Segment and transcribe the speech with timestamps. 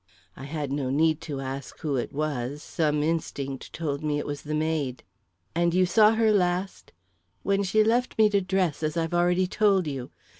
[0.35, 4.41] I had no need to ask who it was; some instinct told me it was
[4.41, 5.03] the maid.
[5.53, 6.91] "And you saw her last"
[7.43, 10.09] "When she left me to dress, as I've already told you.